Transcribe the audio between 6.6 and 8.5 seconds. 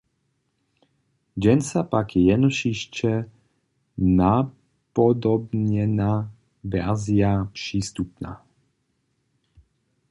wersija přistupna.